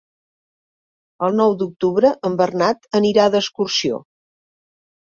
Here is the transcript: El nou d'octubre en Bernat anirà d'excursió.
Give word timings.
El 1.27 1.37
nou 1.41 1.53
d'octubre 1.59 2.13
en 2.31 2.41
Bernat 2.43 2.91
anirà 3.03 3.31
d'excursió. 3.39 4.03